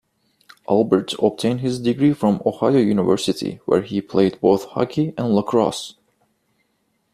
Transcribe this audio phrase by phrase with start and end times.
[0.67, 5.93] Albert obtained his degree from Ohio University where he played both hockey and lacrosse.